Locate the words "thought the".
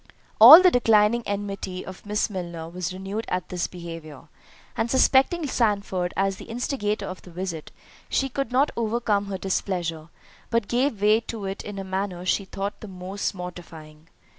12.45-12.87